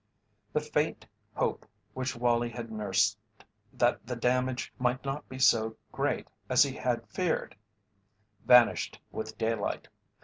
The 0.51 0.61
faint 0.61 1.05
hope 1.35 1.63
which 1.93 2.15
Wallie 2.15 2.49
had 2.49 2.71
nursed 2.71 3.19
that 3.71 4.03
the 4.03 4.15
damage 4.15 4.73
might 4.79 5.05
not 5.05 5.29
be 5.29 5.37
so 5.37 5.75
great 5.91 6.27
as 6.49 6.63
he 6.63 6.73
had 6.75 7.07
feared 7.07 7.55
vanished 8.43 8.99
with 9.11 9.37
daylight. 9.37 9.87